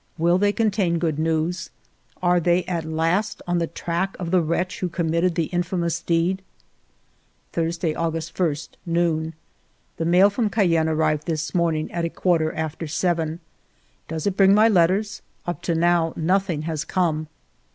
Will 0.17 0.39
they 0.39 0.51
contain 0.51 0.97
good 0.97 1.19
news? 1.19 1.69
Are 2.23 2.39
they 2.39 2.63
at 2.63 2.85
last 2.85 3.43
on 3.45 3.59
the 3.59 3.67
track 3.67 4.15
of 4.17 4.31
the 4.31 4.41
wretch 4.41 4.79
who 4.79 4.89
committed 4.89 5.35
the 5.35 5.45
infamous 5.53 6.01
deed? 6.01 6.41
'Thursday^ 7.53 7.95
August 7.95 8.33
i, 8.41 8.53
noon. 8.87 9.35
The 9.97 10.05
mail 10.05 10.31
from 10.31 10.49
Cayenne 10.49 10.89
arrived 10.89 11.27
this 11.27 11.53
morning 11.53 11.91
at 11.91 12.03
a 12.03 12.09
quarter 12.09 12.51
after 12.55 12.87
seven. 12.87 13.41
Does 14.07 14.25
it 14.25 14.35
bring 14.35 14.55
my 14.55 14.67
letters? 14.67 15.21
Up 15.45 15.61
to 15.61 15.75
now 15.75 16.13
nothing 16.15 16.63
has 16.63 16.83
come. 16.83 17.27